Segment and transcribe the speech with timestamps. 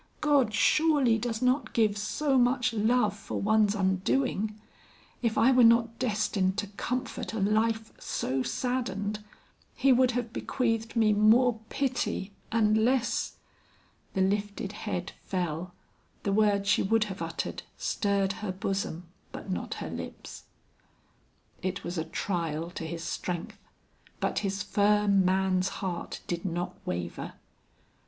[0.19, 4.59] "God surely does not give so much love for one's undoing;
[5.21, 9.23] if I were not destined to comfort a life so saddened,
[9.75, 13.35] He would have bequeathed me more pity and less"
[14.15, 15.71] The lifted head fell,
[16.23, 20.45] the word she would have uttered, stirred her bosom, but not her lips.
[21.61, 23.59] It was a trial to his strength,
[24.19, 27.33] but his firm man's heart did not waver.